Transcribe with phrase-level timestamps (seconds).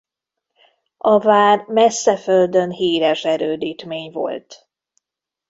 [0.97, 4.67] A vár messze földön híres erődítmény volt.